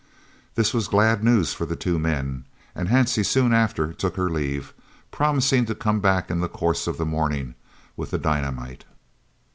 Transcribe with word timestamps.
This 0.55 0.73
was 0.73 0.87
glad 0.87 1.23
news 1.23 1.53
for 1.53 1.67
the 1.67 1.75
two 1.75 1.99
men, 1.99 2.45
and 2.73 2.89
Hansie 2.89 3.23
soon 3.23 3.53
after 3.53 3.93
took 3.93 4.15
her 4.15 4.31
leave, 4.31 4.73
promising 5.11 5.67
to 5.67 5.75
come 5.75 5.99
back 5.99 6.31
in 6.31 6.39
the 6.39 6.49
course 6.49 6.87
of 6.87 6.97
the 6.97 7.05
morning 7.05 7.53
with 7.95 8.09
the 8.09 8.17
dynamite. 8.17 8.83